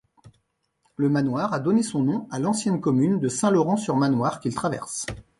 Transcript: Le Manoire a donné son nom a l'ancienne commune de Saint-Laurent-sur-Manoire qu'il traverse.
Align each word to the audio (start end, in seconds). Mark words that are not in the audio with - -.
Le 0.95 1.09
Manoire 1.09 1.53
a 1.53 1.59
donné 1.59 1.83
son 1.83 2.01
nom 2.01 2.27
a 2.31 2.39
l'ancienne 2.39 2.81
commune 2.81 3.19
de 3.19 3.27
Saint-Laurent-sur-Manoire 3.27 4.39
qu'il 4.39 4.51
traverse. 4.55 5.05